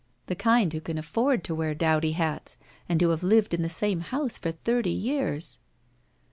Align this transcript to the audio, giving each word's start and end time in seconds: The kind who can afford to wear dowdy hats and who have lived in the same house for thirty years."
The 0.25 0.35
kind 0.35 0.73
who 0.73 0.81
can 0.81 0.97
afford 0.97 1.43
to 1.43 1.53
wear 1.53 1.75
dowdy 1.75 2.13
hats 2.13 2.57
and 2.89 2.99
who 2.99 3.09
have 3.09 3.21
lived 3.21 3.53
in 3.53 3.61
the 3.61 3.69
same 3.69 3.99
house 3.99 4.39
for 4.39 4.49
thirty 4.51 4.89
years." 4.89 5.59